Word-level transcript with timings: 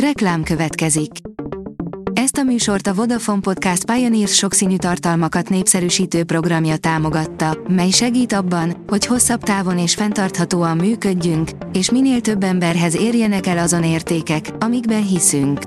Reklám 0.00 0.42
következik. 0.42 1.10
Ezt 2.12 2.36
a 2.36 2.42
műsort 2.42 2.86
a 2.86 2.94
Vodafone 2.94 3.40
Podcast 3.40 3.84
Pioneers 3.84 4.34
sokszínű 4.34 4.76
tartalmakat 4.76 5.48
népszerűsítő 5.48 6.24
programja 6.24 6.76
támogatta, 6.76 7.58
mely 7.68 7.90
segít 7.90 8.32
abban, 8.32 8.84
hogy 8.86 9.06
hosszabb 9.06 9.42
távon 9.42 9.78
és 9.78 9.94
fenntarthatóan 9.94 10.76
működjünk, 10.76 11.50
és 11.72 11.90
minél 11.90 12.20
több 12.20 12.42
emberhez 12.42 12.96
érjenek 12.96 13.46
el 13.46 13.58
azon 13.58 13.84
értékek, 13.84 14.50
amikben 14.58 15.06
hiszünk. 15.06 15.60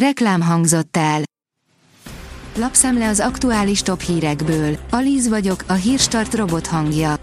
Reklám 0.00 0.40
hangzott 0.40 0.96
el. 0.96 1.20
Lapszemle 2.58 3.08
az 3.08 3.20
aktuális 3.20 3.82
top 3.82 4.00
hírekből. 4.00 4.76
Alíz 4.90 5.28
vagyok, 5.28 5.64
a 5.66 5.72
hírstart 5.72 6.34
robot 6.34 6.66
hangja. 6.66 7.14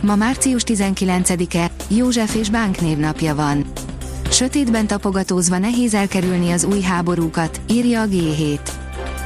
Ma 0.00 0.16
március 0.16 0.62
19-e, 0.66 1.70
József 1.88 2.34
és 2.34 2.50
Bánk 2.50 2.80
névnapja 2.80 3.34
van. 3.34 3.66
Sötétben 4.32 4.86
tapogatózva 4.86 5.58
nehéz 5.58 5.94
elkerülni 5.94 6.50
az 6.50 6.64
új 6.64 6.80
háborúkat, 6.80 7.60
írja 7.70 8.00
a 8.00 8.06
G7. 8.06 8.58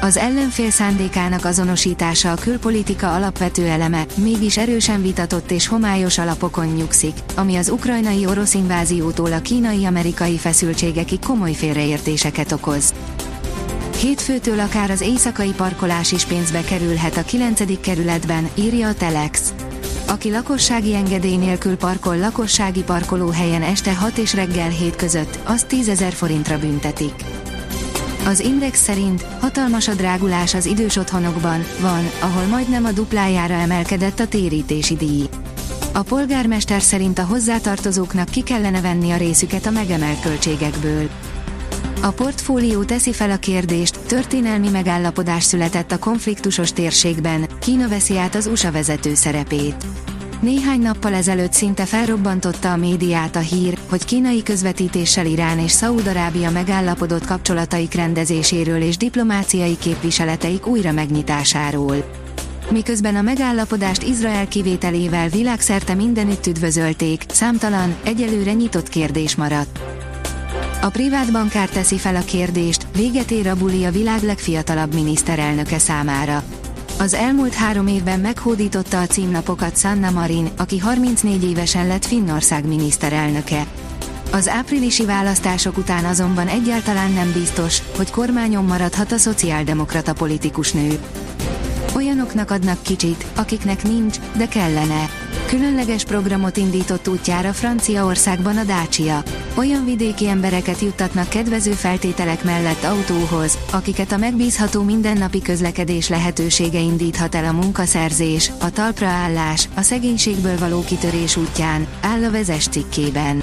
Az 0.01 0.17
ellenfél 0.17 0.71
szándékának 0.71 1.45
azonosítása 1.45 2.33
a 2.33 2.35
külpolitika 2.35 3.15
alapvető 3.15 3.67
eleme, 3.67 4.07
mégis 4.17 4.57
erősen 4.57 5.03
vitatott 5.03 5.51
és 5.51 5.67
homályos 5.67 6.19
alapokon 6.19 6.67
nyugszik, 6.67 7.15
ami 7.37 7.57
az 7.57 7.69
ukrajnai 7.69 8.27
orosz 8.27 8.55
inváziótól 8.55 9.33
a 9.33 9.41
kínai-amerikai 9.41 10.37
feszültségekig 10.37 11.19
komoly 11.19 11.53
félreértéseket 11.53 12.53
okoz. 12.53 12.95
Hétfőtől 14.01 14.61
akár 14.61 14.91
az 14.91 15.01
éjszakai 15.01 15.53
parkolás 15.57 16.13
is 16.13 16.25
pénzbe 16.25 16.63
kerülhet 16.63 17.17
a 17.17 17.23
9. 17.23 17.81
kerületben, 17.81 18.49
írja 18.55 18.89
a 18.89 18.95
Telex 18.95 19.55
aki 20.09 20.31
lakossági 20.31 20.95
engedély 20.95 21.37
nélkül 21.37 21.77
parkol 21.77 22.17
lakossági 22.19 22.83
parkolóhelyen 22.83 23.63
este 23.63 23.95
6 23.95 24.19
és 24.19 24.35
reggel 24.35 24.69
7 24.69 24.97
között, 24.97 25.39
az 25.45 25.65
10 25.65 25.89
ezer 25.89 26.13
forintra 26.13 26.59
büntetik. 26.59 27.15
Az 28.27 28.41
Index 28.41 28.83
szerint 28.83 29.23
hatalmas 29.41 29.89
a 29.89 29.95
drágulás 29.95 30.55
az 30.55 30.67
idős 30.67 30.97
otthonokban, 30.97 31.65
van, 31.81 32.11
ahol 32.21 32.45
majdnem 32.45 32.85
a 32.85 32.93
duplájára 32.93 33.55
emelkedett 33.55 34.21
a 34.21 34.29
térítési 34.29 34.97
díj. 34.97 35.25
A 35.93 36.03
polgármester 36.03 36.83
szerint 36.83 37.19
a 37.19 37.25
hozzátartozóknak 37.25 38.29
ki 38.29 38.43
kellene 38.43 38.81
venni 38.81 39.11
a 39.11 39.17
részüket 39.17 39.67
a 39.67 39.71
megemelt 39.71 40.21
költségekből. 40.21 41.09
A 42.03 42.11
portfólió 42.11 42.85
teszi 42.85 43.13
fel 43.13 43.31
a 43.31 43.37
kérdést, 43.37 43.99
történelmi 44.07 44.69
megállapodás 44.69 45.45
született 45.45 45.93
a 45.93 45.99
konfliktusos 45.99 46.73
térségben, 46.73 47.47
Kína 47.59 47.89
veszi 47.89 48.19
át 48.19 48.35
az 48.35 48.47
USA 48.47 48.73
vezető 48.73 49.15
szerepét. 49.15 49.85
Néhány 50.41 50.81
nappal 50.81 51.15
ezelőtt 51.15 51.53
szinte 51.53 51.85
felrobbantotta 51.85 52.73
a 52.73 52.77
médiát 52.77 53.37
a 53.37 53.39
hír, 53.39 53.79
hogy 53.89 54.05
kínai 54.05 54.43
közvetítéssel 54.43 55.27
Irán 55.27 55.59
és 55.59 55.71
Szaúd-Arábia 55.71 56.51
megállapodott 56.51 57.27
kapcsolataik 57.27 57.95
rendezéséről 57.95 58.81
és 58.81 58.97
diplomáciai 58.97 59.79
képviseleteik 59.79 60.67
újra 60.67 60.93
megnyitásáról. 60.93 62.25
Miközben 62.71 63.17
a 63.17 63.23
megállapodást 63.23 64.03
Izrael 64.03 64.49
kivételével 64.49 65.29
világszerte 65.29 65.95
mindenütt 65.95 66.47
üdvözölték, 66.47 67.25
számtalan, 67.29 67.95
egyelőre 68.05 68.53
nyitott 68.53 68.89
kérdés 68.89 69.35
maradt. 69.37 69.79
A 70.81 70.89
privát 70.89 71.33
bankár 71.33 71.69
teszi 71.69 71.99
fel 71.99 72.17
a 72.17 72.25
kérdést, 72.25 72.87
véget 72.97 73.31
ér 73.31 73.47
a 73.47 73.57
buli 73.57 73.85
a 73.85 73.91
világ 73.91 74.23
legfiatalabb 74.23 74.95
miniszterelnöke 74.95 75.79
számára. 75.79 76.43
Az 76.99 77.15
elmúlt 77.15 77.55
három 77.55 77.87
évben 77.87 78.21
meghódította 78.21 79.01
a 79.01 79.07
címlapokat 79.07 79.79
Sanna 79.79 80.11
Marin, 80.11 80.49
aki 80.57 80.79
34 80.79 81.45
évesen 81.45 81.87
lett 81.87 82.05
Finnország 82.05 82.67
miniszterelnöke. 82.67 83.67
Az 84.33 84.49
áprilisi 84.49 85.05
választások 85.05 85.77
után 85.77 86.05
azonban 86.05 86.49
egyáltalán 86.49 87.13
nem 87.13 87.33
biztos, 87.33 87.83
hogy 87.97 88.11
kormányon 88.11 88.65
maradhat 88.65 89.13
a 89.13 89.17
szociáldemokrata 89.17 90.13
politikus 90.13 90.73
nő. 90.73 90.99
Olyanoknak 91.95 92.51
adnak 92.51 92.83
kicsit, 92.83 93.27
akiknek 93.37 93.83
nincs, 93.83 94.17
de 94.37 94.49
kellene. 94.49 95.26
Különleges 95.47 96.05
programot 96.05 96.57
indított 96.57 97.09
útjára 97.09 97.53
Franciaországban 97.53 98.57
a 98.57 98.65
Dacia. 98.65 99.23
Olyan 99.55 99.85
vidéki 99.85 100.29
embereket 100.29 100.81
juttatnak 100.81 101.29
kedvező 101.29 101.71
feltételek 101.71 102.45
mellett 102.45 102.85
autóhoz, 102.85 103.59
akiket 103.73 104.13
a 104.13 104.17
megbízható 104.17 104.83
mindennapi 104.83 105.43
közlekedés 105.43 106.09
lehetősége 106.09 106.79
indíthat 106.79 107.35
el 107.35 107.45
a 107.45 107.53
munkaszerzés, 107.53 108.53
a 108.61 108.71
talpraállás, 108.71 109.69
a 109.75 109.81
szegénységből 109.81 110.59
való 110.59 110.85
kitörés 110.85 111.37
útján, 111.37 111.87
áll 112.01 112.25
a 112.25 112.31
vezes 112.31 112.69
cikkében. 112.69 113.43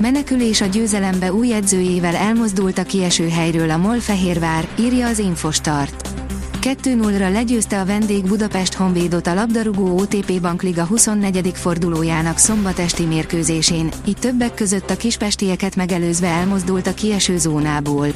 Menekülés 0.00 0.60
a 0.60 0.66
győzelembe 0.66 1.32
új 1.32 1.52
edzőjével 1.52 2.16
elmozdult 2.16 2.78
a 2.78 2.82
kieső 2.82 3.28
helyről 3.28 3.70
a 3.70 3.76
MOL 3.76 4.00
Fehérvár, 4.00 4.68
írja 4.78 5.06
az 5.06 5.18
Infostart. 5.18 6.09
2-0-ra 6.60 7.32
legyőzte 7.32 7.80
a 7.80 7.84
vendég 7.84 8.24
Budapest 8.24 8.74
Honvédot 8.74 9.26
a 9.26 9.34
labdarúgó 9.34 9.98
OTP 9.98 10.40
Bankliga 10.40 10.84
24. 10.84 11.50
fordulójának 11.54 12.38
szombatesti 12.38 13.04
mérkőzésén, 13.04 13.90
így 14.04 14.16
többek 14.16 14.54
között 14.54 14.90
a 14.90 14.96
kispestieket 14.96 15.76
megelőzve 15.76 16.26
elmozdult 16.26 16.86
a 16.86 16.94
kieső 16.94 17.38
zónából. 17.38 18.06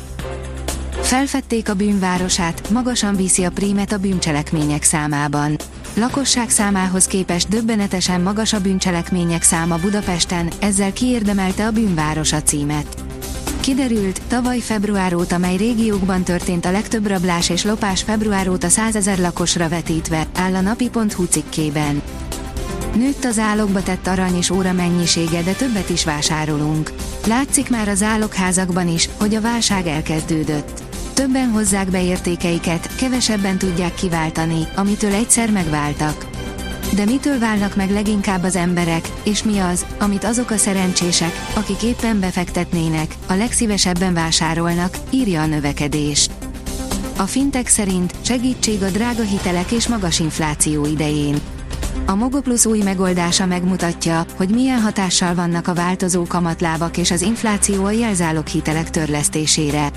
Felfedték 1.01 1.69
a 1.69 1.75
bűnvárosát, 1.75 2.71
magasan 2.71 3.17
viszi 3.17 3.45
a 3.45 3.51
prímet 3.51 3.93
a 3.93 3.99
bűncselekmények 3.99 4.83
számában. 4.83 5.57
Lakosság 5.95 6.51
számához 6.51 7.07
képest 7.07 7.49
döbbenetesen 7.49 8.21
magas 8.21 8.53
a 8.53 8.61
bűncselekmények 8.61 9.43
száma 9.43 9.77
Budapesten, 9.77 10.51
ezzel 10.61 10.93
kiérdemelte 10.93 11.67
a 11.67 11.71
bűnvárosa 11.71 12.43
címet. 12.43 13.05
Kiderült, 13.65 14.23
tavaly 14.29 14.59
február 14.59 15.15
óta 15.15 15.39
mely 15.39 15.57
régiókban 15.57 16.23
történt 16.23 16.65
a 16.65 16.71
legtöbb 16.71 17.07
rablás 17.07 17.49
és 17.49 17.65
lopás 17.65 18.03
február 18.03 18.49
óta 18.49 18.69
100 18.69 18.97
ezer 18.97 19.19
lakosra 19.19 19.69
vetítve, 19.69 20.27
áll 20.35 20.55
a 20.55 20.61
napi.hu 20.61 21.25
cikkében. 21.25 22.03
Nőtt 22.95 23.25
az 23.25 23.39
állokba 23.39 23.83
tett 23.83 24.07
arany 24.07 24.37
és 24.37 24.51
óra 24.51 24.73
mennyisége, 24.73 25.43
de 25.43 25.53
többet 25.53 25.91
is 25.91 26.05
vásárolunk. 26.05 26.93
Látszik 27.27 27.71
már 27.71 27.89
az 27.89 28.03
álokházakban 28.03 28.89
is, 28.89 29.09
hogy 29.19 29.35
a 29.35 29.41
válság 29.41 29.87
elkezdődött. 29.87 30.83
Többen 31.15 31.51
hozzák 31.51 31.91
be 31.91 32.05
értékeiket, 32.05 32.95
kevesebben 32.97 33.59
tudják 33.59 33.95
kiváltani, 33.95 34.69
amitől 34.77 35.13
egyszer 35.13 35.51
megváltak. 35.51 36.34
De 36.93 37.05
mitől 37.05 37.39
válnak 37.39 37.77
meg 37.77 37.91
leginkább 37.91 38.43
az 38.43 38.57
emberek, 38.57 39.09
és 39.23 39.43
mi 39.43 39.59
az, 39.59 39.87
amit 39.99 40.25
azok 40.25 40.51
a 40.51 40.57
szerencsések, 40.57 41.33
akik 41.55 41.83
éppen 41.83 42.21
befektetnének, 42.21 43.15
a 43.27 43.35
legszívesebben 43.35 44.15
vásárolnak, 44.15 44.99
írja 45.11 45.43
a 45.43 45.47
növekedés. 45.47 46.29
A 47.17 47.23
fintek 47.23 47.69
szerint 47.69 48.15
segítség 48.21 48.83
a 48.83 48.91
drága 48.91 49.23
hitelek 49.23 49.71
és 49.71 49.89
magas 49.89 50.21
infláció 50.21 50.87
idején. 50.87 51.41
A 52.07 52.15
Mogoplus 52.15 52.67
új 52.67 52.83
megoldása 52.83 53.47
megmutatja, 53.47 54.25
hogy 54.37 54.49
milyen 54.49 54.81
hatással 54.81 55.35
vannak 55.35 55.69
a 55.69 55.75
változó 55.75 56.25
kamatlábak 56.25 56.97
és 56.97 57.11
az 57.11 57.23
infláció 57.23 57.85
a 57.85 57.91
jelzálog 57.91 58.47
hitelek 58.47 58.91
törlesztésére. 58.91 59.91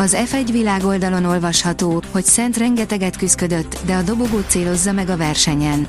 Az 0.00 0.16
F1 0.30 0.48
világoldalon 0.52 1.24
olvasható, 1.24 2.02
hogy 2.10 2.24
Szent 2.24 2.56
rengeteget 2.56 3.16
küzdött, 3.16 3.78
de 3.86 3.94
a 3.94 4.02
dobogót 4.02 4.50
célozza 4.50 4.92
meg 4.92 5.08
a 5.08 5.16
versenyen. 5.16 5.86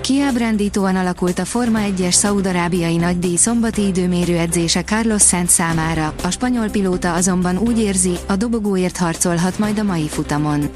Kiábrándítóan 0.00 0.96
alakult 0.96 1.38
a 1.38 1.44
Forma 1.44 1.78
1-es 1.82 2.12
szaudarábiai 2.12 2.96
nagydíj 2.96 3.36
szombati 3.36 3.86
időmérő 3.86 4.36
edzése 4.36 4.82
Carlos 4.82 5.22
Szent 5.22 5.48
számára, 5.48 6.14
a 6.22 6.30
spanyol 6.30 6.68
pilóta 6.68 7.14
azonban 7.14 7.58
úgy 7.58 7.78
érzi, 7.78 8.18
a 8.26 8.36
dobogóért 8.36 8.96
harcolhat 8.96 9.58
majd 9.58 9.78
a 9.78 9.82
mai 9.82 10.08
futamon. 10.08 10.68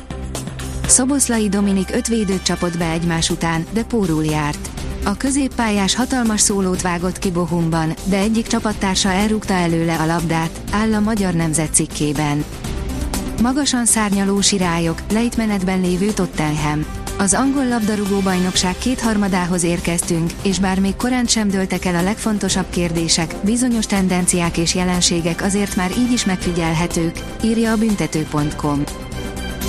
Szoboszlai 0.87 1.49
Dominik 1.49 1.89
öt 1.93 2.07
védőt 2.07 2.43
csapott 2.43 2.79
be 2.79 2.91
egymás 2.91 3.31
után, 3.31 3.67
de 3.71 3.83
pórul 3.83 4.25
járt. 4.25 4.71
A 5.05 5.17
középpályás 5.17 5.95
hatalmas 5.95 6.41
szólót 6.41 6.83
vágott 6.83 7.19
ki 7.19 7.31
Bohumban, 7.31 7.95
de 8.05 8.19
egyik 8.19 8.47
csapattársa 8.47 9.09
elrúgta 9.09 9.55
előle 9.55 9.97
a 9.97 10.07
labdát, 10.07 10.61
áll 10.71 10.95
a 10.95 11.01
magyar 11.01 11.35
nemzet 11.35 11.75
cikkében. 11.75 12.45
Magasan 13.41 13.87
szárnyaló 13.87 14.41
sirályok, 14.41 15.03
lejtmenetben 15.13 15.81
lévő 15.81 16.13
Tottenham. 16.13 16.85
Az 17.19 17.35
angol 17.35 17.69
labdarúgó 17.69 18.19
bajnokság 18.19 18.79
kétharmadához 18.79 19.63
érkeztünk, 19.63 20.31
és 20.43 20.59
bár 20.59 20.81
még 20.81 20.97
korán 20.97 21.27
sem 21.27 21.49
dőltek 21.49 21.85
el 21.85 21.95
a 21.95 22.03
legfontosabb 22.03 22.71
kérdések, 22.71 23.35
bizonyos 23.45 23.87
tendenciák 23.87 24.57
és 24.57 24.75
jelenségek 24.75 25.43
azért 25.43 25.77
már 25.77 25.91
így 25.99 26.13
is 26.13 26.25
megfigyelhetők, 26.25 27.19
írja 27.43 27.73
a 27.73 27.77
büntető.com. 27.77 28.83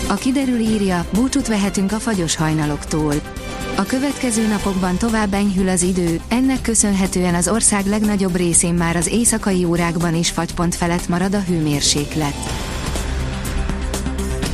A 0.08 0.14
kiderül 0.14 0.60
írja, 0.60 1.06
búcsút 1.14 1.48
vehetünk 1.48 1.92
a 1.92 2.00
fagyos 2.00 2.36
hajnaloktól. 2.36 3.14
A 3.76 3.84
következő 3.84 4.48
napokban 4.48 4.98
tovább 4.98 5.34
enyhül 5.34 5.70
az 5.70 5.82
idő, 5.82 6.20
ennek 6.28 6.62
köszönhetően 6.62 7.36
az 7.36 7.48
ország 7.48 7.86
legnagyobb 7.86 8.36
részén 8.36 8.74
már 8.74 8.96
az 8.96 9.08
éjszakai 9.08 9.64
órákban 9.64 10.16
is 10.16 10.30
fagypont 10.30 10.76
felett 10.76 11.08
marad 11.08 11.36
a 11.36 11.40
hőmérséklet. 11.40 12.36